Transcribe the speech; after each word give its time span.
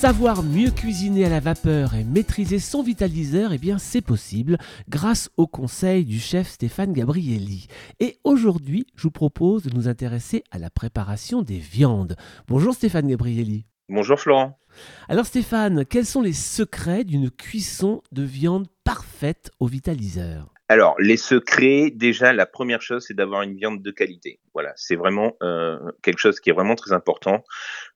Savoir 0.00 0.42
mieux 0.42 0.70
cuisiner 0.70 1.26
à 1.26 1.28
la 1.28 1.40
vapeur 1.40 1.94
et 1.94 2.04
maîtriser 2.04 2.58
son 2.58 2.82
vitaliseur, 2.82 3.52
eh 3.52 3.58
bien 3.58 3.76
c'est 3.76 4.00
possible 4.00 4.56
grâce 4.88 5.28
au 5.36 5.46
conseil 5.46 6.06
du 6.06 6.18
chef 6.18 6.48
Stéphane 6.48 6.94
Gabrielli. 6.94 7.68
Et 8.00 8.16
aujourd'hui, 8.24 8.86
je 8.96 9.02
vous 9.02 9.10
propose 9.10 9.62
de 9.62 9.76
nous 9.76 9.88
intéresser 9.88 10.42
à 10.50 10.58
la 10.58 10.70
préparation 10.70 11.42
des 11.42 11.58
viandes. 11.58 12.16
Bonjour 12.48 12.72
Stéphane 12.72 13.08
Gabrielli. 13.08 13.66
Bonjour 13.90 14.18
Florent. 14.18 14.58
Alors 15.10 15.26
Stéphane, 15.26 15.84
quels 15.84 16.06
sont 16.06 16.22
les 16.22 16.32
secrets 16.32 17.04
d'une 17.04 17.30
cuisson 17.30 18.00
de 18.10 18.22
viande 18.22 18.68
parfaite 18.84 19.50
au 19.60 19.66
vitaliseur? 19.66 20.54
Alors, 20.70 20.94
les 21.00 21.16
secrets, 21.16 21.90
déjà, 21.92 22.32
la 22.32 22.46
première 22.46 22.80
chose, 22.80 23.04
c'est 23.04 23.14
d'avoir 23.14 23.42
une 23.42 23.56
viande 23.56 23.82
de 23.82 23.90
qualité. 23.90 24.38
Voilà, 24.54 24.72
c'est 24.76 24.94
vraiment 24.94 25.36
euh, 25.42 25.80
quelque 26.00 26.20
chose 26.20 26.38
qui 26.38 26.48
est 26.48 26.52
vraiment 26.52 26.76
très 26.76 26.92
important. 26.92 27.42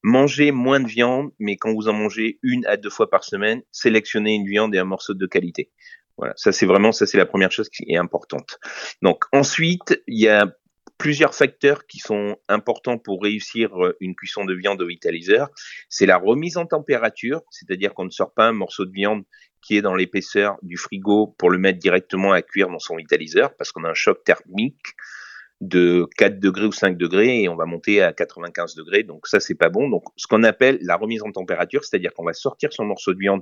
Mangez 0.03 0.51
moins 0.51 0.81
de 0.81 0.85
viande, 0.85 1.31
mais 1.39 1.55
quand 1.55 1.73
vous 1.73 1.87
en 1.87 1.93
mangez 1.93 2.37
une 2.43 2.65
à 2.65 2.75
deux 2.75 2.89
fois 2.89 3.09
par 3.09 3.23
semaine, 3.23 3.61
sélectionnez 3.71 4.33
une 4.33 4.45
viande 4.45 4.75
et 4.75 4.77
un 4.77 4.83
morceau 4.83 5.13
de 5.13 5.25
qualité. 5.25 5.71
Voilà, 6.17 6.33
ça 6.35 6.51
c'est 6.51 6.65
vraiment, 6.65 6.91
ça 6.91 7.05
c'est 7.05 7.17
la 7.17 7.25
première 7.25 7.49
chose 7.49 7.69
qui 7.69 7.85
est 7.87 7.95
importante. 7.95 8.59
Donc 9.01 9.23
ensuite, 9.31 10.03
il 10.07 10.19
y 10.19 10.27
a 10.27 10.53
plusieurs 10.97 11.35
facteurs 11.35 11.85
qui 11.87 11.99
sont 11.99 12.37
importants 12.47 12.97
pour 12.97 13.21
réussir 13.21 13.83
euh, 13.83 13.95
une 13.99 14.15
cuisson 14.15 14.45
de 14.45 14.53
viande 14.53 14.81
au 14.81 14.87
vitaliseur. 14.87 15.49
C'est 15.89 16.05
la 16.05 16.17
remise 16.17 16.57
en 16.57 16.65
température, 16.65 17.41
c'est-à-dire 17.49 17.93
qu'on 17.93 18.05
ne 18.05 18.09
sort 18.09 18.33
pas 18.33 18.47
un 18.47 18.53
morceau 18.53 18.85
de 18.85 18.91
viande 18.91 19.23
qui 19.61 19.77
est 19.77 19.81
dans 19.81 19.95
l'épaisseur 19.95 20.57
du 20.61 20.77
frigo 20.77 21.35
pour 21.37 21.49
le 21.49 21.57
mettre 21.57 21.79
directement 21.79 22.31
à 22.31 22.41
cuire 22.41 22.69
dans 22.69 22.79
son 22.79 22.95
vitaliseur 22.95 23.55
parce 23.55 23.71
qu'on 23.71 23.83
a 23.83 23.89
un 23.89 23.95
choc 23.95 24.23
thermique 24.23 24.95
de 25.61 26.07
4 26.17 26.39
degrés 26.39 26.65
ou 26.65 26.71
5 26.71 26.97
degrés 26.97 27.41
et 27.41 27.49
on 27.49 27.55
va 27.55 27.65
monter 27.65 28.01
à 28.01 28.13
95 28.13 28.75
degrés. 28.75 29.03
Donc 29.03 29.27
ça, 29.27 29.39
c'est 29.39 29.55
pas 29.55 29.69
bon. 29.69 29.89
Donc 29.89 30.03
ce 30.17 30.27
qu'on 30.27 30.43
appelle 30.43 30.77
la 30.81 30.95
remise 30.95 31.23
en 31.23 31.31
température, 31.31 31.83
c'est-à-dire 31.83 32.13
qu'on 32.13 32.25
va 32.25 32.33
sortir 32.33 32.71
son 32.73 32.85
morceau 32.85 33.13
de 33.13 33.19
viande 33.19 33.41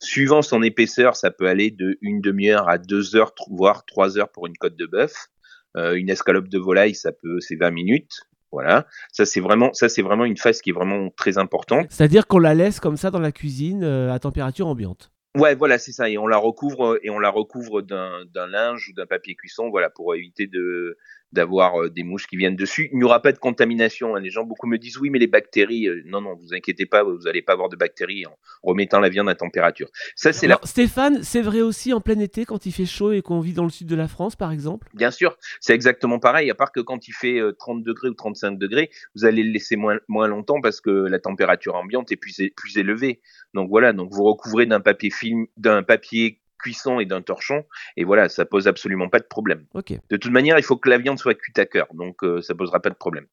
suivant 0.00 0.42
son 0.42 0.62
épaisseur, 0.62 1.16
ça 1.16 1.30
peut 1.30 1.46
aller 1.46 1.70
de 1.70 1.98
une 2.00 2.20
demi-heure 2.20 2.68
à 2.68 2.78
deux 2.78 3.16
heures, 3.16 3.32
voire 3.50 3.84
trois 3.84 4.18
heures 4.18 4.30
pour 4.30 4.46
une 4.46 4.56
côte 4.56 4.76
de 4.76 4.86
bœuf. 4.86 5.28
Euh, 5.76 5.94
une 5.94 6.10
escalope 6.10 6.48
de 6.48 6.58
volaille, 6.58 6.94
ça 6.94 7.12
peut, 7.12 7.40
c'est 7.40 7.56
20 7.56 7.70
minutes. 7.70 8.28
Voilà, 8.52 8.86
ça 9.10 9.26
c'est 9.26 9.40
vraiment, 9.40 9.72
ça 9.72 9.88
c'est 9.88 10.02
vraiment 10.02 10.24
une 10.24 10.36
phase 10.36 10.60
qui 10.60 10.70
est 10.70 10.72
vraiment 10.72 11.10
très 11.10 11.38
importante. 11.38 11.86
C'est-à-dire 11.90 12.28
qu'on 12.28 12.38
la 12.38 12.54
laisse 12.54 12.78
comme 12.78 12.96
ça 12.96 13.10
dans 13.10 13.18
la 13.18 13.32
cuisine 13.32 13.82
euh, 13.82 14.12
à 14.12 14.20
température 14.20 14.68
ambiante. 14.68 15.10
Ouais, 15.36 15.56
voilà, 15.56 15.78
c'est 15.78 15.90
ça. 15.90 16.08
Et 16.08 16.16
on 16.18 16.28
la 16.28 16.36
recouvre 16.36 17.00
et 17.02 17.10
on 17.10 17.18
la 17.18 17.30
recouvre 17.30 17.82
d'un 17.82 18.46
linge 18.46 18.88
ou 18.88 18.92
d'un 18.92 19.06
papier 19.06 19.34
cuisson, 19.34 19.70
voilà, 19.70 19.90
pour 19.90 20.14
éviter 20.14 20.46
de 20.46 20.96
d'avoir 21.34 21.82
euh, 21.82 21.90
des 21.90 22.04
mouches 22.04 22.26
qui 22.26 22.36
viennent 22.36 22.56
dessus. 22.56 22.88
Il 22.92 22.98
n'y 22.98 23.04
aura 23.04 23.20
pas 23.20 23.32
de 23.32 23.38
contamination. 23.38 24.16
Hein. 24.16 24.20
Les 24.20 24.30
gens 24.30 24.44
beaucoup 24.44 24.66
me 24.66 24.78
disent 24.78 24.96
oui, 24.98 25.10
mais 25.10 25.18
les 25.18 25.26
bactéries. 25.26 25.88
Euh, 25.88 26.02
non, 26.06 26.20
non, 26.20 26.34
vous 26.34 26.54
inquiétez 26.54 26.86
pas, 26.86 27.02
vous 27.02 27.18
n'allez 27.24 27.42
pas 27.42 27.52
avoir 27.52 27.68
de 27.68 27.76
bactéries 27.76 28.24
en 28.24 28.36
remettant 28.62 29.00
la 29.00 29.08
viande 29.08 29.28
à 29.28 29.34
température. 29.34 29.88
Ça, 30.14 30.32
c'est 30.32 30.46
la... 30.46 30.58
Stéphane, 30.62 31.22
c'est 31.22 31.42
vrai 31.42 31.60
aussi 31.60 31.92
en 31.92 32.00
plein 32.00 32.18
été 32.20 32.44
quand 32.44 32.64
il 32.64 32.72
fait 32.72 32.86
chaud 32.86 33.12
et 33.12 33.20
qu'on 33.20 33.40
vit 33.40 33.52
dans 33.52 33.64
le 33.64 33.70
sud 33.70 33.86
de 33.86 33.96
la 33.96 34.08
France, 34.08 34.36
par 34.36 34.52
exemple? 34.52 34.88
Bien 34.94 35.10
sûr, 35.10 35.36
c'est 35.60 35.74
exactement 35.74 36.18
pareil. 36.18 36.50
À 36.50 36.54
part 36.54 36.72
que 36.72 36.80
quand 36.80 37.08
il 37.08 37.12
fait 37.12 37.40
30 37.58 37.80
euh, 37.80 37.84
degrés 37.84 38.08
ou 38.08 38.14
35 38.14 38.58
degrés, 38.58 38.90
vous 39.14 39.24
allez 39.24 39.42
le 39.42 39.50
laisser 39.50 39.76
moins 39.76 39.98
moins 40.08 40.28
longtemps 40.28 40.60
parce 40.60 40.80
que 40.80 40.90
la 40.90 41.18
température 41.18 41.74
ambiante 41.74 42.12
est 42.12 42.16
plus 42.16 42.40
plus 42.56 42.78
élevée. 42.78 43.20
Donc 43.52 43.68
voilà, 43.68 43.92
donc 43.92 44.12
vous 44.12 44.24
recouvrez 44.24 44.66
d'un 44.66 44.80
papier 44.80 45.10
film, 45.10 45.46
d'un 45.56 45.82
papier 45.82 46.40
cuisson 46.58 47.00
et 47.00 47.06
d'un 47.06 47.22
torchon. 47.22 47.64
Et 47.96 48.04
voilà, 48.04 48.28
ça 48.28 48.44
pose 48.44 48.68
absolument 48.68 49.08
pas 49.08 49.20
de 49.20 49.26
problème. 49.26 49.66
De 50.10 50.16
toute 50.16 50.32
manière, 50.32 50.58
il 50.58 50.64
faut 50.64 50.76
que 50.76 50.88
la 50.88 50.98
viande 50.98 51.18
soit 51.18 51.34
cuite 51.34 51.58
à 51.58 51.66
cœur, 51.66 51.88
donc 51.94 52.22
euh, 52.22 52.40
ça 52.40 52.54
posera 52.54 52.80
pas 52.80 52.90
de 52.90 52.94
problème. 52.94 53.26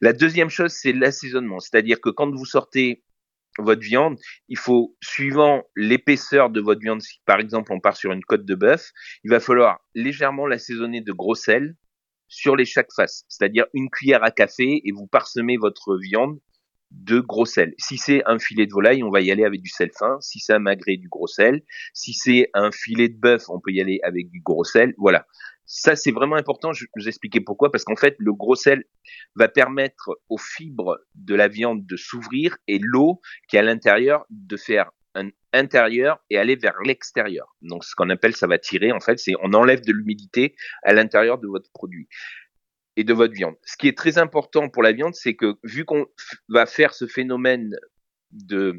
La 0.00 0.12
deuxième 0.12 0.50
chose, 0.50 0.72
c'est 0.72 0.92
l'assaisonnement, 0.92 1.60
c'est-à-dire 1.60 2.00
que 2.00 2.10
quand 2.10 2.30
vous 2.30 2.46
sortez 2.46 3.02
votre 3.58 3.82
viande, 3.82 4.18
il 4.48 4.58
faut, 4.58 4.96
suivant 5.02 5.64
l'épaisseur 5.76 6.50
de 6.50 6.60
votre 6.60 6.80
viande, 6.80 7.02
si 7.02 7.20
par 7.26 7.38
exemple 7.38 7.72
on 7.72 7.80
part 7.80 7.96
sur 7.96 8.12
une 8.12 8.24
côte 8.24 8.44
de 8.44 8.54
bœuf, 8.54 8.92
il 9.24 9.30
va 9.30 9.40
falloir 9.40 9.80
légèrement 9.94 10.46
l'assaisonner 10.46 11.00
de 11.00 11.12
gros 11.12 11.34
sel 11.34 11.76
sur 12.28 12.56
les 12.56 12.64
chaque 12.64 12.92
face, 12.96 13.24
c'est-à-dire 13.28 13.66
une 13.74 13.90
cuillère 13.90 14.24
à 14.24 14.30
café 14.30 14.80
et 14.84 14.92
vous 14.92 15.06
parsemez 15.06 15.58
votre 15.58 15.98
viande 15.98 16.38
de 16.92 17.20
gros 17.20 17.46
sel. 17.46 17.74
Si 17.78 17.96
c'est 17.96 18.22
un 18.26 18.38
filet 18.38 18.66
de 18.66 18.72
volaille, 18.72 19.02
on 19.02 19.10
va 19.10 19.20
y 19.20 19.30
aller 19.30 19.44
avec 19.44 19.62
du 19.62 19.70
sel 19.70 19.90
fin. 19.98 20.18
Si 20.20 20.38
c'est 20.38 20.52
un 20.52 20.58
magret, 20.58 20.96
du 20.96 21.08
gros 21.08 21.26
sel. 21.26 21.62
Si 21.94 22.12
c'est 22.12 22.50
un 22.54 22.70
filet 22.70 23.08
de 23.08 23.18
bœuf, 23.18 23.48
on 23.48 23.60
peut 23.60 23.72
y 23.72 23.80
aller 23.80 24.00
avec 24.02 24.30
du 24.30 24.40
gros 24.40 24.64
sel. 24.64 24.94
Voilà. 24.98 25.26
Ça, 25.64 25.96
c'est 25.96 26.12
vraiment 26.12 26.36
important. 26.36 26.72
Je 26.72 26.84
vous 26.96 27.08
expliquer 27.08 27.40
pourquoi. 27.40 27.72
Parce 27.72 27.84
qu'en 27.84 27.96
fait, 27.96 28.14
le 28.18 28.32
gros 28.32 28.56
sel 28.56 28.84
va 29.36 29.48
permettre 29.48 30.20
aux 30.28 30.38
fibres 30.38 30.98
de 31.14 31.34
la 31.34 31.48
viande 31.48 31.86
de 31.86 31.96
s'ouvrir 31.96 32.58
et 32.68 32.78
l'eau 32.80 33.20
qui 33.48 33.56
est 33.56 33.60
à 33.60 33.62
l'intérieur 33.62 34.26
de 34.30 34.56
faire 34.56 34.90
un 35.14 35.30
intérieur 35.52 36.18
et 36.30 36.38
aller 36.38 36.56
vers 36.56 36.78
l'extérieur. 36.84 37.56
Donc, 37.62 37.84
ce 37.84 37.94
qu'on 37.94 38.10
appelle, 38.10 38.34
ça 38.34 38.46
va 38.46 38.58
tirer. 38.58 38.92
En 38.92 39.00
fait, 39.00 39.18
c'est 39.18 39.34
on 39.42 39.52
enlève 39.54 39.82
de 39.82 39.92
l'humidité 39.92 40.54
à 40.82 40.92
l'intérieur 40.92 41.38
de 41.38 41.46
votre 41.46 41.70
produit 41.72 42.08
et 42.96 43.04
de 43.04 43.12
votre 43.12 43.34
viande. 43.34 43.54
Ce 43.64 43.76
qui 43.76 43.88
est 43.88 43.96
très 43.96 44.18
important 44.18 44.68
pour 44.68 44.82
la 44.82 44.92
viande, 44.92 45.14
c'est 45.14 45.34
que 45.34 45.56
vu 45.64 45.84
qu'on 45.84 46.06
va 46.48 46.66
faire 46.66 46.94
ce 46.94 47.06
phénomène 47.06 47.74
de, 48.32 48.76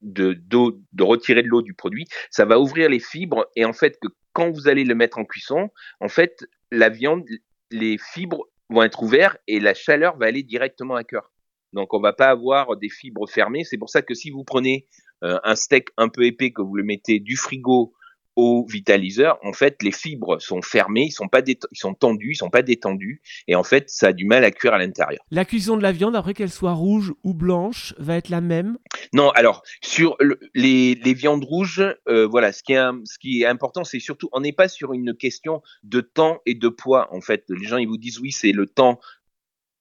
de, 0.00 1.02
retirer 1.02 1.42
de 1.42 1.48
l'eau 1.48 1.62
du 1.62 1.74
produit, 1.74 2.06
ça 2.30 2.44
va 2.44 2.58
ouvrir 2.58 2.88
les 2.88 3.00
fibres 3.00 3.46
et 3.56 3.64
en 3.64 3.72
fait 3.72 3.98
que 4.00 4.08
quand 4.32 4.50
vous 4.50 4.68
allez 4.68 4.84
le 4.84 4.94
mettre 4.94 5.18
en 5.18 5.24
cuisson, 5.24 5.70
en 6.00 6.08
fait 6.08 6.44
la 6.70 6.88
viande, 6.88 7.24
les 7.70 7.98
fibres 7.98 8.48
vont 8.70 8.82
être 8.82 9.02
ouvertes 9.02 9.40
et 9.46 9.60
la 9.60 9.74
chaleur 9.74 10.16
va 10.18 10.26
aller 10.26 10.42
directement 10.42 10.94
à 10.94 11.04
cœur. 11.04 11.32
Donc 11.72 11.94
on 11.94 12.00
va 12.00 12.12
pas 12.12 12.28
avoir 12.28 12.76
des 12.76 12.88
fibres 12.88 13.28
fermées. 13.28 13.64
C'est 13.64 13.78
pour 13.78 13.90
ça 13.90 14.02
que 14.02 14.14
si 14.14 14.30
vous 14.30 14.44
prenez 14.44 14.86
euh, 15.24 15.38
un 15.42 15.54
steak 15.54 15.88
un 15.96 16.08
peu 16.08 16.24
épais 16.24 16.52
que 16.52 16.62
vous 16.62 16.76
le 16.76 16.84
mettez 16.84 17.18
du 17.18 17.36
frigo 17.36 17.92
au 18.38 18.64
vitaliseur, 18.68 19.36
en 19.42 19.52
fait, 19.52 19.82
les 19.82 19.90
fibres 19.90 20.38
sont 20.38 20.62
fermées, 20.62 21.06
ils 21.06 21.10
sont 21.10 21.26
pas 21.26 21.42
ils 21.44 21.58
sont 21.72 21.92
tendus, 21.92 22.30
ils 22.30 22.36
sont 22.36 22.50
pas 22.50 22.62
détendus, 22.62 23.20
et 23.48 23.56
en 23.56 23.64
fait, 23.64 23.90
ça 23.90 24.06
a 24.06 24.12
du 24.12 24.26
mal 24.26 24.44
à 24.44 24.52
cuire 24.52 24.74
à 24.74 24.78
l'intérieur. 24.78 25.20
La 25.32 25.44
cuisson 25.44 25.76
de 25.76 25.82
la 25.82 25.90
viande, 25.90 26.14
après 26.14 26.34
qu'elle 26.34 26.52
soit 26.52 26.72
rouge 26.72 27.12
ou 27.24 27.34
blanche, 27.34 27.94
va 27.98 28.16
être 28.16 28.28
la 28.28 28.40
même? 28.40 28.78
Non, 29.12 29.30
alors 29.30 29.64
sur 29.82 30.16
les, 30.54 30.94
viandes 31.14 31.42
rouges, 31.42 31.82
euh, 32.08 32.28
voilà, 32.28 32.52
ce 32.52 32.62
qui 32.62 32.74
est, 32.74 32.90
ce 33.06 33.18
qui 33.18 33.42
est 33.42 33.46
important, 33.46 33.82
c'est 33.82 33.98
surtout, 33.98 34.28
on 34.30 34.38
n'est 34.38 34.52
pas 34.52 34.68
sur 34.68 34.92
une 34.92 35.16
question 35.16 35.60
de 35.82 36.00
temps 36.00 36.38
et 36.46 36.54
de 36.54 36.68
poids. 36.68 37.12
En 37.12 37.20
fait, 37.20 37.44
les 37.48 37.66
gens 37.66 37.78
ils 37.78 37.88
vous 37.88 37.98
disent 37.98 38.20
oui, 38.20 38.30
c'est 38.30 38.52
le 38.52 38.66
temps 38.68 39.00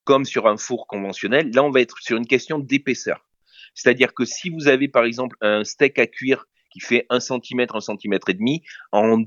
comme 0.04 0.26
sur 0.26 0.48
un 0.48 0.58
four 0.58 0.88
conventionnel. 0.88 1.52
Là, 1.54 1.64
on 1.64 1.70
va 1.70 1.82
être 1.82 2.00
sur 2.00 2.18
une 2.18 2.26
question 2.26 2.58
d'épaisseur. 2.58 3.24
C'est-à-dire 3.76 4.16
que 4.16 4.26
si 4.26 4.50
vous 4.50 4.68
avez 4.68 4.88
par 4.88 5.04
exemple 5.04 5.38
un 5.42 5.64
steak 5.64 6.00
à 6.00 6.08
cuire 6.08 6.48
qui 6.72 6.80
fait 6.80 7.06
un 7.10 7.20
centimètre, 7.20 7.76
un 7.76 7.82
centimètre 7.82 8.30
et 8.30 8.34
demi, 8.34 8.64
en 8.92 9.24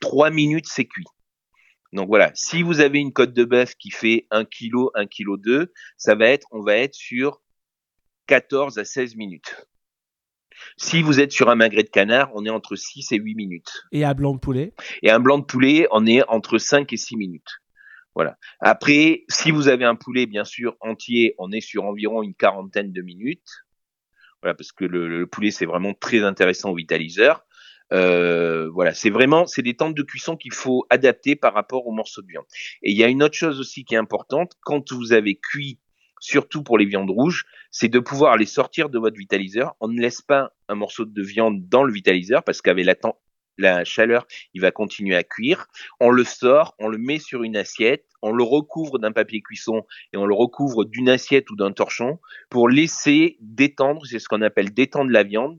trois 0.00 0.30
minutes, 0.30 0.66
c'est 0.68 0.86
cuit. 0.86 1.04
Donc 1.92 2.08
voilà, 2.08 2.32
si 2.34 2.62
vous 2.62 2.80
avez 2.80 2.98
une 2.98 3.12
côte 3.12 3.32
de 3.32 3.44
bœuf 3.44 3.74
qui 3.76 3.90
fait 3.90 4.26
1 4.30 4.44
kg, 4.44 4.88
1 4.94 5.06
kg 5.06 5.36
2, 5.38 5.72
ça 5.96 6.16
va 6.16 6.26
être, 6.28 6.46
on 6.50 6.60
va 6.60 6.76
être 6.76 6.94
sur 6.94 7.40
14 8.26 8.78
à 8.78 8.84
16 8.84 9.14
minutes. 9.16 9.66
Si 10.76 11.02
vous 11.02 11.20
êtes 11.20 11.32
sur 11.32 11.50
un 11.50 11.54
magret 11.54 11.84
de 11.84 11.88
canard, 11.88 12.30
on 12.34 12.44
est 12.44 12.50
entre 12.50 12.74
6 12.74 13.12
et 13.12 13.16
8 13.16 13.34
minutes. 13.34 13.84
Et 13.92 14.04
un 14.04 14.14
blanc 14.14 14.34
de 14.34 14.40
poulet? 14.40 14.74
Et 15.02 15.10
un 15.10 15.20
blanc 15.20 15.38
de 15.38 15.44
poulet, 15.44 15.86
on 15.92 16.06
est 16.06 16.26
entre 16.28 16.58
5 16.58 16.92
et 16.92 16.96
6 16.96 17.16
minutes. 17.16 17.60
Voilà. 18.14 18.38
Après, 18.60 19.24
si 19.28 19.50
vous 19.50 19.68
avez 19.68 19.84
un 19.84 19.96
poulet, 19.96 20.26
bien 20.26 20.44
sûr, 20.44 20.76
entier, 20.80 21.34
on 21.38 21.50
est 21.50 21.60
sur 21.60 21.84
environ 21.84 22.22
une 22.22 22.34
quarantaine 22.34 22.92
de 22.92 23.02
minutes. 23.02 23.63
Parce 24.52 24.72
que 24.72 24.84
le, 24.84 25.26
poulet 25.26 25.50
c'est 25.50 25.64
vraiment 25.64 25.94
très 25.94 26.22
intéressant 26.22 26.70
au 26.70 26.74
vitaliseur. 26.74 27.46
Euh, 27.92 28.68
voilà, 28.70 28.92
c'est 28.92 29.10
vraiment 29.10 29.46
c'est 29.46 29.62
des 29.62 29.74
temps 29.74 29.90
de 29.90 30.02
cuisson 30.02 30.36
qu'il 30.36 30.52
faut 30.52 30.84
adapter 30.90 31.36
par 31.36 31.54
rapport 31.54 31.86
aux 31.86 31.92
morceaux 31.92 32.22
de 32.22 32.26
viande. 32.26 32.44
Et 32.82 32.90
il 32.90 32.96
y 32.96 33.04
a 33.04 33.08
une 33.08 33.22
autre 33.22 33.36
chose 33.36 33.60
aussi 33.60 33.84
qui 33.84 33.94
est 33.94 33.98
importante 33.98 34.52
quand 34.62 34.92
vous 34.92 35.12
avez 35.12 35.36
cuit, 35.36 35.78
surtout 36.20 36.62
pour 36.62 36.76
les 36.76 36.86
viandes 36.86 37.10
rouges, 37.10 37.44
c'est 37.70 37.88
de 37.88 37.98
pouvoir 37.98 38.36
les 38.36 38.46
sortir 38.46 38.88
de 38.88 38.98
votre 38.98 39.16
vitaliseur. 39.16 39.74
On 39.80 39.88
ne 39.88 40.00
laisse 40.00 40.22
pas 40.22 40.52
un 40.68 40.74
morceau 40.74 41.04
de 41.04 41.22
viande 41.22 41.68
dans 41.68 41.84
le 41.84 41.92
vitaliseur 41.92 42.42
parce 42.42 42.62
qu'avec 42.62 42.86
la, 42.86 42.94
la 43.58 43.84
chaleur, 43.84 44.26
il 44.52 44.60
va 44.60 44.70
continuer 44.70 45.14
à 45.16 45.22
cuire. 45.22 45.66
On 46.00 46.10
le 46.10 46.24
sort, 46.24 46.74
on 46.78 46.88
le 46.88 46.98
met 46.98 47.18
sur 47.18 47.42
une 47.42 47.56
assiette, 47.56 48.04
on 48.22 48.32
le 48.32 48.42
recouvre 48.42 48.98
d'un 48.98 49.12
papier 49.12 49.40
cuisson 49.42 49.84
et 50.12 50.16
on 50.16 50.26
le 50.26 50.34
recouvre 50.34 50.84
d'une 50.84 51.08
assiette 51.08 51.50
ou 51.50 51.56
d'un 51.56 51.72
torchon 51.72 52.18
pour 52.50 52.68
laisser 52.68 53.36
détendre, 53.40 54.04
c'est 54.06 54.18
ce 54.18 54.28
qu'on 54.28 54.42
appelle 54.42 54.72
détendre 54.72 55.10
la 55.10 55.22
viande 55.22 55.58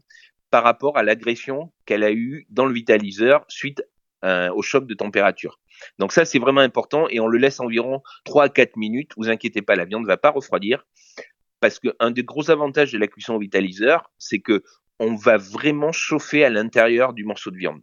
par 0.49 0.63
rapport 0.63 0.97
à 0.97 1.03
l'agression 1.03 1.71
qu'elle 1.85 2.03
a 2.03 2.11
eue 2.11 2.47
dans 2.49 2.65
le 2.65 2.73
vitaliseur 2.73 3.45
suite 3.47 3.83
euh, 4.23 4.49
au 4.53 4.61
choc 4.61 4.87
de 4.87 4.93
température. 4.93 5.59
Donc 5.99 6.11
ça, 6.11 6.25
c'est 6.25 6.39
vraiment 6.39 6.61
important 6.61 7.07
et 7.09 7.19
on 7.19 7.27
le 7.27 7.37
laisse 7.37 7.59
environ 7.59 8.01
3 8.23 8.45
à 8.45 8.49
4 8.49 8.77
minutes. 8.77 9.11
Vous 9.17 9.29
inquiétez 9.29 9.61
pas, 9.61 9.75
la 9.75 9.85
viande 9.85 10.03
ne 10.03 10.07
va 10.07 10.17
pas 10.17 10.31
refroidir 10.31 10.85
parce 11.59 11.79
qu'un 11.79 12.11
des 12.11 12.23
gros 12.23 12.51
avantages 12.51 12.91
de 12.91 12.97
la 12.97 13.07
cuisson 13.07 13.35
au 13.35 13.39
vitaliseur, 13.39 14.11
c'est 14.17 14.39
que 14.39 14.63
on 14.99 15.15
va 15.15 15.37
vraiment 15.37 15.91
chauffer 15.91 16.43
à 16.45 16.49
l'intérieur 16.49 17.13
du 17.13 17.25
morceau 17.25 17.51
de 17.51 17.57
viande. 17.57 17.81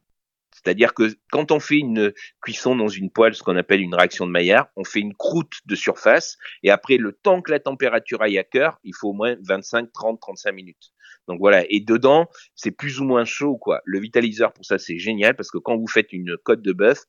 C'est-à-dire 0.53 0.94
que 0.94 1.14
quand 1.31 1.50
on 1.50 1.61
fait 1.61 1.79
une 1.79 2.12
cuisson 2.41 2.76
dans 2.76 2.88
une 2.88 3.11
poêle, 3.11 3.35
ce 3.35 3.43
qu'on 3.43 3.56
appelle 3.56 3.81
une 3.81 3.94
réaction 3.94 4.26
de 4.26 4.31
Maillard, 4.31 4.69
on 4.76 4.85
fait 4.85 5.00
une 5.00 5.14
croûte 5.14 5.55
de 5.67 5.75
surface 5.75 6.37
et 6.62 6.70
après 6.70 6.99
le 6.99 7.12
temps 7.12 7.43
que 7.43 7.50
la 7.50 7.59
température 7.59 8.23
aille 8.23 8.38
à 8.38 8.44
cœur, 8.44 8.79
il 8.85 8.94
faut 8.94 9.09
au 9.09 9.12
moins 9.12 9.37
25, 9.43 9.93
30, 9.93 10.20
35 10.20 10.53
minutes. 10.53 10.93
Donc 11.29 11.38
voilà, 11.38 11.64
et 11.69 11.81
dedans, 11.81 12.29
c'est 12.55 12.70
plus 12.70 13.00
ou 13.00 13.05
moins 13.05 13.25
chaud, 13.25 13.56
quoi. 13.56 13.81
Le 13.85 14.00
vitaliseur, 14.00 14.53
pour 14.53 14.65
ça, 14.65 14.79
c'est 14.79 14.99
génial, 14.99 15.37
parce 15.37 15.50
que 15.50 15.58
quand 15.58 15.76
vous 15.76 15.87
faites 15.87 16.12
une 16.12 16.37
côte 16.44 16.62
de 16.62 16.73
bœuf, 16.73 17.05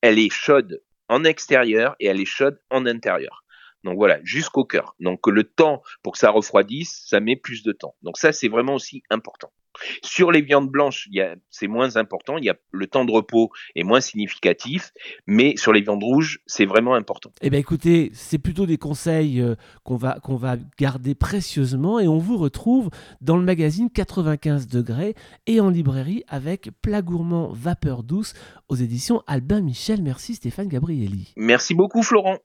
elle 0.00 0.18
est 0.18 0.30
chaude 0.30 0.82
en 1.08 1.24
extérieur 1.24 1.96
et 2.00 2.06
elle 2.06 2.20
est 2.20 2.24
chaude 2.24 2.60
en 2.70 2.86
intérieur. 2.86 3.44
Donc 3.84 3.96
voilà, 3.96 4.18
jusqu'au 4.22 4.64
cœur. 4.64 4.94
Donc 5.00 5.26
le 5.26 5.44
temps 5.44 5.82
pour 6.02 6.12
que 6.12 6.18
ça 6.18 6.30
refroidisse, 6.30 7.04
ça 7.06 7.20
met 7.20 7.36
plus 7.36 7.62
de 7.62 7.72
temps. 7.72 7.94
Donc 8.02 8.18
ça, 8.18 8.32
c'est 8.32 8.48
vraiment 8.48 8.74
aussi 8.74 9.02
important. 9.10 9.50
Sur 10.02 10.32
les 10.32 10.42
viandes 10.42 10.68
blanches, 10.68 11.08
c'est 11.50 11.68
moins 11.68 11.96
important. 11.96 12.36
Il 12.38 12.44
y 12.44 12.50
a 12.50 12.56
le 12.72 12.86
temps 12.86 13.04
de 13.04 13.12
repos 13.12 13.50
est 13.74 13.84
moins 13.84 14.00
significatif, 14.00 14.92
mais 15.26 15.56
sur 15.56 15.72
les 15.72 15.80
viandes 15.80 16.02
rouges, 16.02 16.40
c'est 16.46 16.66
vraiment 16.66 16.94
important. 16.94 17.30
Eh 17.42 17.50
bien, 17.50 17.60
écoutez, 17.60 18.10
c'est 18.12 18.38
plutôt 18.38 18.66
des 18.66 18.78
conseils 18.78 19.40
euh, 19.40 19.54
qu'on 19.84 19.96
va 19.96 20.18
qu'on 20.20 20.36
va 20.36 20.56
garder 20.78 21.14
précieusement 21.14 22.00
et 22.00 22.08
on 22.08 22.18
vous 22.18 22.36
retrouve 22.36 22.90
dans 23.20 23.36
le 23.36 23.44
magazine 23.44 23.90
95 23.90 24.66
degrés 24.66 25.14
et 25.46 25.60
en 25.60 25.70
librairie 25.70 26.24
avec 26.28 26.70
Plat 26.82 27.02
gourmand 27.02 27.52
vapeur 27.52 28.02
douce 28.02 28.34
aux 28.68 28.76
éditions 28.76 29.22
Albin 29.26 29.60
Michel. 29.60 30.02
Merci 30.02 30.34
Stéphane 30.34 30.68
Gabrielli. 30.68 31.32
Merci 31.36 31.74
beaucoup 31.74 32.02
Florent. 32.02 32.38